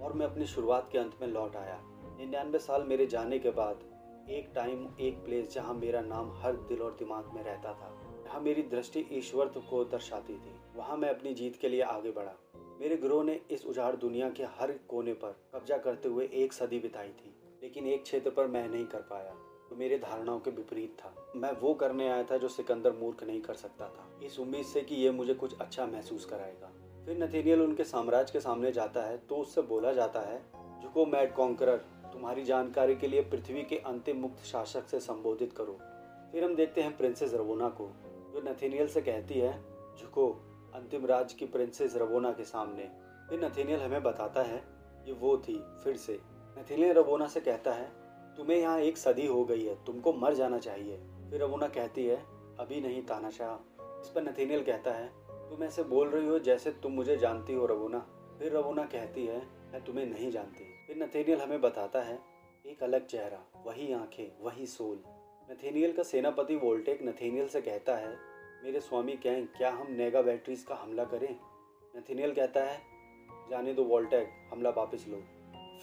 और 0.01 0.13
मैं 0.13 0.25
अपनी 0.25 0.45
शुरुआत 0.45 0.87
के 0.91 0.97
अंत 0.97 1.17
में 1.21 1.27
लौट 1.27 1.55
आया। 1.55 1.77
निन्यानवे 2.17 2.59
साल 2.59 2.83
मेरे 2.83 3.05
जाने 3.05 3.39
के 3.39 3.51
बाद, 3.51 3.83
एक 4.29 4.51
टाइम 4.55 4.87
एक 4.99 5.17
प्लेस 5.25 5.53
जहाँ 5.53 5.73
मेरा 5.73 6.01
नाम 6.01 6.31
हर 6.37 6.55
दिल 6.69 6.81
और 6.81 6.95
दिमाग 6.99 7.33
में 7.35 7.43
रहता 7.43 7.73
था, 7.73 7.91
जहाँ 8.23 8.41
मेरी 8.41 8.63
दृष्टि 8.71 9.05
ईश्वर 9.11 9.51
को 9.59 9.83
दर्शाती 9.85 10.33
थी, 10.33 10.55
वहाँ 10.75 10.97
मैं 10.97 11.09
अपनी 11.09 11.33
जीत 11.33 11.55
के 11.55 11.69
लिए 11.69 11.81
आगे 11.81 12.11
बढ़ा। 12.11 12.35
मेरे 12.79 12.95
ग्रोह 12.97 13.23
ने 13.23 13.39
इस 13.51 13.65
उजाड़ 13.65 13.95
दुनिया 13.95 14.29
के 14.29 14.43
हर 14.43 14.71
कोने 14.89 15.13
पर 15.13 15.35
कब्जा 15.55 15.77
करते 15.77 16.09
हुए 16.09 16.29
एक 16.33 16.53
सदी 16.53 16.79
बिताई 16.79 17.09
थी, 17.09 17.35
लेकिन 17.63 17.87
एक 17.87 18.03
क्षेत्र 18.03 18.29
पर 18.29 18.47
मैं 18.47 18.67
नहीं 18.69 18.85
कर 18.85 19.01
पाया। 19.09 19.35
मेरे 19.75 19.97
धारणाओं 19.97 20.39
के 20.39 20.51
विपरीत 20.51 20.97
था। 20.99 21.13
मैं 21.35 21.51
वो 21.51 21.73
करने 21.73 22.07
आया 22.09 22.23
था 22.23 22.37
जो 22.37 22.47
सिकंदर 22.47 22.93
मूर्ख 22.93 23.23
नहीं 23.23 23.41
कर 23.41 23.53
सकता 23.53 23.87
था। 23.87 24.07
इस 24.25 24.39
उम्मीद 24.39 24.65
से 24.65 24.81
कि 24.81 24.95
ये 24.95 25.11
मुझे 25.11 25.33
कुछ 25.33 25.57
अच्छा 25.59 25.85
महसूस 25.85 26.25
कराएगा। 26.25 26.71
फिर 27.05 27.23
नथेनियल 27.23 27.61
उनके 27.61 27.83
साम्राज्य 27.83 28.33
के 28.33 28.39
सामने 28.39 28.71
जाता 28.71 29.01
है 29.01 29.17
तो 29.19 29.35
उससे 29.35 29.61
बोला 29.61 29.91
जाता 29.91 30.19
है, 30.21 30.41
झुको 30.81 31.05
मैड 31.05 31.33
कॉन्करर, 31.33 31.77
तुम्हारी 32.13 32.43
जानकारी 32.43 32.95
के 32.95 33.07
लिए 33.07 33.21
पृथ्वी 33.21 33.63
के 33.63 33.77
अंतिम 33.77 34.17
मुक्त 34.17 34.43
शासक 34.45 34.87
से 34.87 34.99
संबोधित 34.99 35.53
करो। 35.53 35.77
फिर 36.31 36.43
हम 36.43 36.55
देखते 36.55 36.81
हैं 36.81 36.95
प्रिंसेस 36.97 37.33
रवोना 37.33 37.69
को, 37.69 37.89
जो 38.33 38.41
नथेनियल 38.41 38.87
से 38.87 39.01
कहती 39.01 39.39
है, 39.39 39.53
झुको, 39.97 40.29
अंतिम 40.75 41.05
राज 41.05 41.33
की 41.33 41.45
प्रिंसेस 41.45 41.95
रवोना 41.95 42.31
के 42.31 42.43
सामने। 42.43 42.89
फिर 43.29 43.43
नथेनियल 43.45 43.81
हमें 43.81 44.03
बताता 44.03 44.41
है, 44.41 44.63
ये 45.05 45.13
वो 45.13 45.37
थी, 45.37 45.57
फिर 45.83 45.97
से। 45.97 46.19
नथेनियल 46.57 46.93
रवोना 46.93 47.27
से 47.27 47.39
कहता 47.39 47.73
है 47.73 47.91
तुम्हें 48.37 48.57
यहाँ 48.57 48.79
एक 48.79 48.97
सदी 48.97 49.27
हो 49.27 49.45
गई 49.45 49.65
है, 49.65 49.85
तुमको 49.85 50.13
मर 50.13 50.33
जाना 50.33 50.59
चाहिए। 50.59 50.97
फिर 51.29 51.41
रवोना 51.41 51.67
कहती 51.67 52.05
है, 52.05 52.17
अभी 52.59 52.81
नहीं 52.81 53.01
तानाशाह। 53.01 53.53
इस 54.01 54.11
पर 54.15 54.21
नथेनियल 54.21 54.63
कहता 54.63 54.91
है, 54.91 55.11
तुम 55.49 55.63
ऐसे 55.63 55.83
बोल 55.83 56.09
रही 56.09 56.27
हो 56.27 56.39
जैसे 56.39 56.71
तुम 56.71 56.91
मुझे 56.91 57.17
जानती 57.17 57.53
हो, 57.53 57.65
रवोना। 57.65 57.99
फिर 58.39 58.51
रवोना 58.51 58.83
कहती 58.83 59.25
है, 59.25 59.37
मैं 59.71 59.83
तुम्हें 59.83 60.05
नहीं 60.05 60.31
जानती। 60.31 60.63
फिर 60.87 60.97
नथेनियल 60.97 61.41
हमें 61.41 61.61
बताता 61.61 62.01
है, 62.01 62.19
एक 62.65 62.83
अलग 62.83 63.05
चेहरा, 63.05 63.63
वही 63.65 63.93
आँखें, 63.93 64.43
वही 64.43 64.65
सोल। 64.65 65.03
नथेनियल 65.51 65.93
का 65.93 66.03
सेनापति 66.03 66.55
वोल्टेक 66.55 67.03
नथेनियल 67.03 67.47
से 67.47 67.61
कहता 67.61 67.95
है, 67.95 68.17
मेरे 68.63 68.79
स्वामी 68.79 69.13
कहें, 69.13 69.47
क्या 69.47 69.71
हम 69.71 69.87
नेगा 69.89 70.21
बैटरीज 70.21 70.63
का 70.63 70.75
हमला 70.75 71.03
करें? 71.03 71.39
नथेनियल 71.97 72.33
कहता 72.33 72.63
है, 72.63 72.81
जाने 73.49 73.73
दो 73.73 73.83
वोल्टेक, 73.83 74.29
हमला 74.51 74.69
वापस 74.69 75.05
लो। 75.07 75.23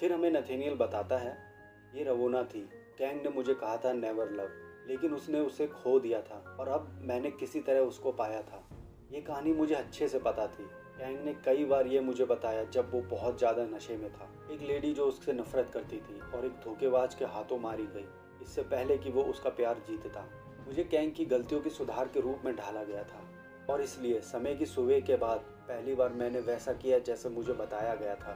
फिर 0.01 0.13
हमें 0.13 0.31
नथेनियल 0.31 0.75
बताता 0.75 1.19
है 1.19 1.48
ये 1.95 2.05
रवोना 2.05 2.43
थी। 2.45 2.69
कैंग 2.99 3.23
ने 3.23 3.31
मुझे 3.31 3.55
कहा 3.55 3.77
था 3.77 3.93
नेवर 3.95 4.31
लव 4.33 4.51
लेकिन 4.89 5.15
उसने 5.15 5.41
उसे 5.41 5.67
खो 5.69 5.99
दिया 6.01 6.21
था 6.21 6.43
और 6.61 6.69
अब 6.69 6.91
मैंने 7.03 7.31
किसी 7.31 7.61
तरह 7.61 7.81
उसको 7.83 8.13
पाया 8.13 8.41
था। 8.43 8.63
ये 9.13 9.21
कहानी 9.21 9.53
मुझे 9.53 9.75
अच्छे 9.75 10.09
से 10.09 10.19
पता 10.19 10.47
थी। 10.47 10.65
कैंग 10.99 11.25
ने 11.25 11.35
कई 11.45 11.65
बार 11.65 11.87
ये 11.87 12.01
मुझे 12.01 12.25
बताया 12.25 12.65
जब 12.67 12.91
वो 12.93 13.01
बहुत 13.11 13.39
ज़्यादा 13.39 13.65
नशे 13.67 13.97
में 13.97 14.11
था। 14.13 14.29
एक 14.53 14.63
लेडी 14.63 14.93
जो 14.95 15.05
उससे 15.05 15.33
नफरत 15.33 15.71
करती 15.75 15.97
थी 15.99 16.21
और 16.35 16.47
एक 16.47 16.53
धोखेबाज 16.65 17.15
के 17.15 17.25
हाथों 17.25 17.59
मारी 17.59 17.87
गई, 17.87 18.05
इससे 18.43 18.63
पहले 18.65 18.97
कि 18.99 19.11
वो 19.11 19.23
उसका 19.25 19.51
प्यार 19.51 19.83
जीतता। 19.87 20.25
मुझे 20.67 20.85
कैंग 20.85 21.13
की 21.13 21.25
गलतियों 21.25 21.61
की 21.61 21.71
सुधार 21.71 22.09
के 22.09 22.21
रूप 22.21 22.43
में 22.45 22.55
ढाला 22.57 22.83
गया 22.85 23.03
था 23.05 23.23
और 23.73 23.83
इसलिए 23.83 24.21
समय 24.23 24.55
की 24.55 24.67
सुबह 24.67 25.01
के 25.01 25.17
बाद 25.17 25.39
पहली 25.69 25.95
बार 25.95 26.13
मैंने 26.15 26.41
वैसा 26.41 26.73
किया 26.73 26.99
जैसे 27.01 27.29
मुझे 27.29 27.53
बताया 27.55 27.95
गया 27.95 28.15
था। 28.15 28.35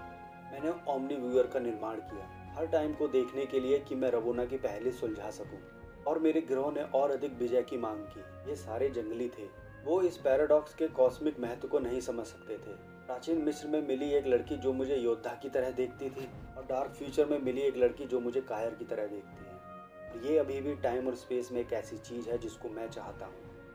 मैंने 0.53 0.73
ओमनी 0.93 1.17
व्यूअर 1.17 1.47
का 1.47 1.61
निर्माण 1.61 2.01
किया। 2.03 2.29
हर 2.53 2.67
टाइम 2.67 2.95
को 2.95 3.09
देखने 3.09 3.47
के 3.47 3.61
लिए 3.61 3.79
कि 3.79 3.95
मैं 3.95 4.11
रवोना 4.11 4.45
की 4.45 4.57
पहले 4.57 4.93
सुलझा 4.93 5.31
सकूँ। 5.31 5.59
और 6.07 6.19
मेरे 6.19 6.41
ग्रह 6.41 6.71
ने 6.71 6.83
और 6.83 7.11
अधिक 7.11 7.33
विजय 7.33 7.63
की 7.63 7.77
मांग 7.77 7.99
की। 7.99 8.51
ये 8.51 8.57
सारे 8.57 8.89
जंगली 8.91 9.29
थे। 9.29 9.47
वो 9.85 10.03
इस 10.03 10.17
पैराडॉक्स 10.17 10.75
के 10.75 10.89
कॉस्मिक 10.89 11.41
महत्व 11.41 11.69
को 11.69 11.79
नहीं 11.79 12.01
समझ 12.01 12.27
सकते 12.27 12.55
थे। 12.55 12.75
प्राचीन 13.07 13.39
मिस्र 13.39 13.69
में 13.69 13.89
मिली 13.89 14.11
एक 14.11 14.27
लड़की 14.27 14.57
जो 14.57 14.73
मुझे 14.73 14.97
योद्धा 14.97 15.31
की 15.43 15.49
तरह 15.49 15.71
देखती 15.71 16.11
थी 16.11 16.29
और 16.57 16.65
डार्क 16.65 16.93
फ्यूचर 16.93 17.27
में 17.27 17.39
मिली 17.39 17.61
एक 17.61 17.77
लड़की 17.77 18.05
जो 18.05 18.21
मुझे 18.21 18.41
कायर 18.41 18.75
की 18.75 18.85
तरह 18.85 19.07
देखती 19.07 19.45
है। 19.45 20.31
ये 20.31 20.39
अभी 20.39 20.61
भी 20.61 20.75
टाइम 20.75 21.07
और 21.07 21.15
स्पेस 21.15 21.53
में 21.53 21.61
एक 21.61 21.73
ऐसी 21.73 21.99
चीज़ 21.99 22.31
है 22.31 22.39
जिसको 22.39 22.69
मैं 22.69 22.89
चाहता 22.91 23.27
हूँ। 23.27 23.35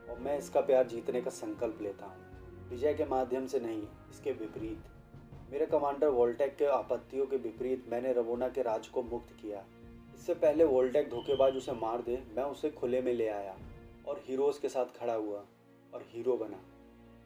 और 0.09 0.19
मैं 0.19 0.37
इसका 0.37 0.61
प्यार 0.61 0.87
जीतने 0.87 1.21
का 1.21 1.29
संकल्प 1.29 1.79
लेता 1.81 2.05
हूँ। 2.05 2.69
विजय 2.69 2.93
के 2.93 3.05
माध्यम 3.05 3.45
से 3.45 3.59
नहीं, 3.59 3.83
इसके 4.11 4.31
विपरीत। 4.31 4.79
मेरे 5.51 5.65
कमांडर 5.65 6.07
वोल्टेक 6.07 6.55
के 6.55 6.65
आपत्तियों 6.65 7.25
के 7.25 7.37
विपरीत 7.37 7.85
मैंने 7.89 8.11
रवोना 8.13 8.47
के 8.49 8.61
राज 8.61 8.87
को 8.87 9.01
मुक्त 9.03 9.29
किया। 9.41 9.63
इससे 10.15 10.33
पहले 10.33 10.63
वोल्टेक 10.63 11.09
धोखेबाज 11.09 11.57
उसे 11.57 11.71
मार 11.71 12.01
दे, 12.01 12.17
मैं 12.37 12.43
उसे 12.43 12.69
खुले 12.69 13.01
में 13.01 13.13
ले 13.13 13.27
आया 13.27 13.55
और 14.07 14.21
हीरोज़ 14.25 14.61
के 14.61 14.69
साथ 14.69 14.85
खड़ा 14.85 15.13
हुआ 15.13 15.37
और 15.93 16.05
हीरो 16.07 16.37
बना। 16.37 16.59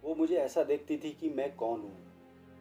वो 0.04 0.16
मुझे 0.16 0.36
ऐसा 0.36 0.64
देखती 0.64 0.98
थी 0.98 1.12
कि 1.12 1.30
मैं 1.30 1.56
कौन 1.56 1.80
हूँ। 1.80 1.96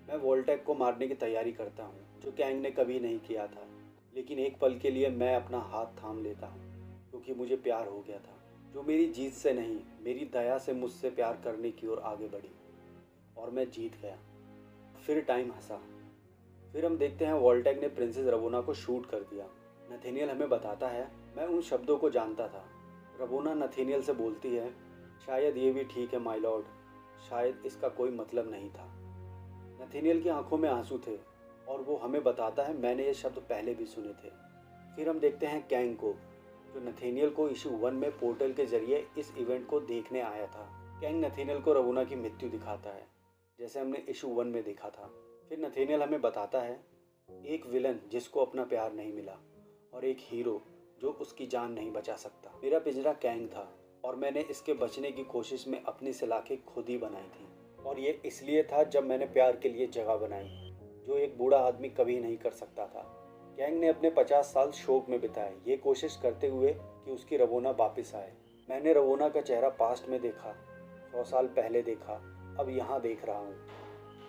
मैं 0.09 0.17
वोल्टेक 0.17 0.65
को 0.65 0.75
मारने 0.75 1.09
की 1.09 1.15
तैयारी 1.15 1.53
करता 1.53 1.85
हूँ, 1.85 2.21
जो 2.21 2.33
कैंग 2.33 2.61
ने 2.63 2.71
कभी 2.71 3.01
नहीं 3.01 3.19
किया 3.19 3.47
था। 3.47 3.67
लेकिन 4.15 4.39
एक 4.39 4.59
पल 4.59 4.79
के 4.79 4.91
लिए 4.91 5.09
मैं 5.09 5.35
अपना 5.37 5.59
हाथ 5.59 5.87
थाम 5.87 6.23
लेता 6.23 6.47
हूँ, 6.47 6.63
क्योंकि 7.11 7.35
मुझे 7.35 7.57
प्यार 7.57 7.87
हो 7.89 8.01
गया 8.01 8.19
था। 8.19 8.39
जो 8.75 8.83
मेरी 8.83 9.07
जीत 9.07 9.33
से 9.33 9.53
नहीं, 9.53 9.79
मेरी 10.03 10.25
दया 10.25 10.59
से 10.59 10.73
मुझसे 10.73 11.11
प्यार 11.11 11.41
करने 11.45 11.71
की 11.71 11.87
ओर 11.87 11.99
आगे 11.99 12.29
बढ़ी 12.29 12.55
और 13.37 13.51
मैं 13.51 13.71
जीत 13.71 14.01
गया। 14.03 14.19
फिर 15.11 15.21
टाइम 15.21 15.53
हंसा। 15.53 15.83
फिर 16.73 16.87
हम 16.87 16.97
देखते 16.97 17.25
हैं 17.25 17.33
वोल्टेक 17.33 17.81
ने 17.81 17.89
प्रिंसेस 17.89 18.27
रवोना 18.27 18.61
को 18.61 18.75
शूट 18.75 19.07
कर 19.07 19.21
दिया। 19.21 19.45
नथेनियल 19.93 20.31
हमें 20.31 20.49
बताता 20.49 20.89
है, 20.89 21.09
मैं 21.37 21.47
उन 21.47 21.61
शब्दों 21.61 21.97
को 21.97 22.11
जानता 22.11 22.49
था। 22.49 22.65
रवोना 23.21 23.55
नथेनियल 23.55 24.03
से 24.03 24.13
बोलती 24.13 24.55
है, 24.57 24.71
शायद 25.27 25.57
ये 25.57 25.73
भी 25.73 25.85
ठीक 25.85 26.15
है 26.15 26.21
माई 26.21 26.41
लॉर्ड 26.41 26.67
शायद 27.31 27.63
इसका 27.67 27.89
कोई 27.89 28.11
मतलब 28.11 28.51
नहीं 28.51 28.71
था. 28.71 28.93
नथेनियल 29.83 30.23
की 30.23 30.29
आँखों 30.29 30.59
में 30.59 30.69
आँसू 30.69 30.99
थे 30.99 31.19
और 31.69 31.83
वो 31.83 31.97
हमें 31.97 32.25
बताता 32.25 32.63
है, 32.63 32.79
मैंने 32.79 33.07
ये 33.07 33.15
शब्द 33.15 33.39
पहले 33.39 33.75
भी 33.75 33.87
सुने 33.87 34.13
थे. 34.13 34.31
फिर 34.97 35.09
हम 35.09 35.19
देखते 35.19 35.47
हैं 35.47 35.69
कैंग 35.69 35.97
को, 35.97 36.15
जो 36.75 36.81
नथेनियल 36.81 37.31
को 37.31 37.49
इशू 37.49 37.71
वन 37.71 37.95
में 37.95 38.11
पोर्टल 38.11 38.53
के 38.53 38.67
ज़रिए 38.67 39.07
इस 39.19 39.33
इवेंट 39.39 39.67
को 39.67 39.81
देखने 39.81 40.21
आया 40.21 40.47
था। 40.47 40.99
कैंग 41.01 41.25
नथेनियल 41.25 41.61
को 41.61 41.73
रवोना 41.73 42.05
की 42.05 42.17
मृत्यु 42.17 42.51
दिखाता 42.51 42.91
है। 42.91 43.20
जैसे 43.61 43.81
हमने 43.81 43.99
इशू 44.09 44.29
वन 44.29 44.47
में 44.47 44.65
देखा 44.65 44.89
था। 44.91 45.11
फिर 45.49 45.59
नथेनियल 45.59 46.03
हमें 46.03 46.21
बताता 46.21 46.61
है, 46.61 46.81
एक 47.47 47.67
विलन 47.67 48.01
जिसको 48.09 48.41
अपना 48.41 48.65
प्यार 48.65 48.93
नहीं 48.93 49.13
मिला 49.13 49.37
और 49.95 50.05
एक 50.05 50.17
हीरो 50.21 50.63
जो 51.01 51.11
उसकी 51.11 51.47
जान 51.47 51.73
नहीं 51.73 51.91
बचा 51.91 52.17
सकता। 52.17 52.61
मेरा 52.65 52.79
पिंजरा 52.79 53.13
कैंग 53.13 53.49
था 53.49 53.79
और 54.05 54.17
मैंने 54.17 54.41
इसके 54.41 54.73
बचने 54.73 55.13
की 55.13 55.25
कोशिश 55.25 55.69
में 55.69 55.83
अपनी 55.85 56.13
सलाखें 56.13 56.65
खुद 56.65 56.89
ही 56.89 56.99
बनाई 56.99 57.23
थी। 57.23 57.49
और 57.83 57.99
ये 57.99 58.21
इसलिए 58.25 58.63
था 58.63 58.83
जब 58.85 59.05
मैंने 59.05 59.27
प्यार 59.27 59.57
के 59.57 59.69
लिए 59.69 59.87
जगह 59.87 60.17
बनाई, 60.17 60.77
जो 61.07 61.19
एक 61.19 61.39
बूढ़ा 61.39 61.59
आदमी 61.59 61.89
कभी 61.89 62.21
नहीं 62.21 62.37
कर 62.37 62.51
सकता 62.51 62.87
था। 62.87 63.03
कैंग 63.57 63.81
ने 63.81 63.89
अपने 63.89 64.11
पचास 64.11 64.47
साल 64.47 64.71
शोक 64.71 65.09
में 65.09 65.21
बिताए। 65.21 65.57
ये 65.69 65.77
कोशिश 65.77 66.17
करते 66.17 66.49
हुए 66.49 66.75
कि 66.79 67.11
उसकी 67.11 67.37
रवोना 67.37 67.71
वापस 67.71 68.13
आए। 68.15 68.33
मैंने 68.71 68.93
रवोना 68.93 69.29
का 69.29 69.41
चेहरा 69.41 69.69
पास्ट 69.69 70.09
में 70.09 70.21
देखा, 70.21 70.53
सौ 71.13 71.25
साल 71.25 71.47
पहले 71.47 71.83
देखा 71.83 72.37
अब 72.61 72.69
यहाँ 72.69 73.01
देख 73.01 73.25
रहा 73.25 73.39
हूँ। 73.39 73.55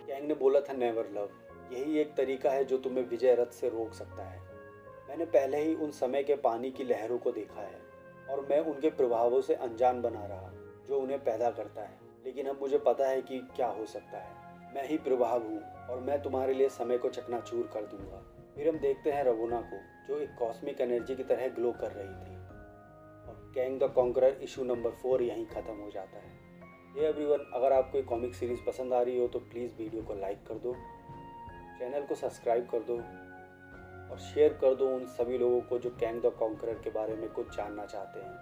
कैंग 0.07 0.27
ने 0.27 0.33
बोला 0.33 0.59
था 0.59 0.73
नेवर 0.73 1.09
लव 1.09 1.29
यही 1.73 1.97
एक 1.99 2.15
तरीका 2.15 2.51
है 2.51 2.65
जो 2.65 2.77
तुम्हें 2.77 3.07
विजय 3.07 3.35
रथ 3.35 3.51
से 3.51 3.69
रोक 3.69 3.93
सकता 3.93 4.23
है। 4.23 4.39
मैंने 5.09 5.25
पहले 5.25 5.57
ही 5.57 5.75
उन 5.75 5.91
समय 5.91 6.23
के 6.23 6.35
पानी 6.35 6.71
की 6.71 6.83
लहरों 6.83 7.17
को 7.17 7.31
देखा 7.31 7.61
है 7.61 7.79
और 8.29 8.45
मैं 8.49 8.59
उनके 8.59 8.89
प्रभावों 8.89 9.41
से 9.41 9.53
अनजान 9.53 10.01
बना 10.01 10.25
रहा, 10.25 10.51
जो 10.87 10.99
उन्हें 10.99 11.23
पैदा 11.23 11.51
करता 11.51 11.81
है। 11.81 11.99
लेकिन 12.25 12.45
अब 12.45 12.61
मुझे 12.61 12.77
पता 12.77 13.07
है 13.07 13.21
कि 13.21 13.39
क्या 13.55 13.67
हो 13.67 13.85
सकता 13.85 14.17
है। 14.17 14.73
मैं 14.75 14.87
ही 14.87 14.97
प्रभाव 14.97 15.43
हूँ 15.43 15.87
और 15.89 15.99
मैं 15.99 16.21
तुम्हारे 16.21 16.53
लिए 16.53 16.69
समय 16.69 16.97
को 16.97 17.09
चकनाचूर 17.09 17.69
कर 17.73 17.81
दूँगा। 17.81 18.23
फिर 18.55 18.69
हम 18.69 18.77
देखते 18.77 19.11
हैं 19.11 19.23
रवोना 19.23 19.61
को, 19.61 20.07
जो 20.07 20.19
एक 20.19 20.35
कॉस्मिक 20.39 20.81
एनर्जी 20.81 21.15
की 21.15 21.23
तरह 21.23 21.47
ग्लो 21.47 21.71
कर 21.71 21.91
रही 21.91 22.07
थी। 22.07 22.35
और 23.27 23.51
Kang 23.55 23.79
the 23.79 23.83
conqueror 23.83 24.39
issue 24.41 24.63
number 24.63 24.91
four 24.91 25.21
यहीं 25.21 25.45
ख़त्म 25.45 25.75
हो 25.75 25.91
जाता 25.91 26.17
है। 26.17 26.40
ये 26.91 27.07
एवरीवन 27.07 27.45
अगर 27.55 27.73
आपको 27.73 27.97
ये 27.97 28.03
कॉमिक 28.03 28.33
सीरीज़ 28.35 28.61
पसंद 28.61 28.93
आ 28.93 29.01
रही 29.01 29.19
हो 29.19 29.27
तो 29.27 29.39
प्लीज़ 29.51 29.71
वीडियो 29.77 30.01
को 30.03 30.13
लाइक 30.15 30.39
कर 30.47 30.55
दो 30.59 30.73
चैनल 31.79 32.05
को 32.07 32.15
सब्सक्राइब 32.15 32.67
कर 32.71 32.79
दो, 32.83 32.95
और 34.11 34.17
शेयर 34.19 34.53
कर 34.61 34.75
दो 34.75 34.87
उन 34.87 35.05
सभी 35.09 35.37
लोगों 35.37 35.61
को 35.61 35.77
जो 35.79 35.89
कैंग 35.99 36.21
द 36.21 36.31
कॉन्करर 36.39 36.81
के 36.83 36.89
बारे 36.89 37.15
में 37.15 37.29
कुछ 37.29 37.55
जानना 37.57 37.85
चाहते 37.85 38.19
हैं। 38.19 38.39